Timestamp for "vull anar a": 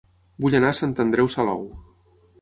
0.45-0.77